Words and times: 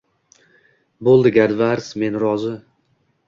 Bo`ldi, 1.09 1.33
galvars, 1.37 1.89
men 2.05 2.17
rozi 2.25 2.55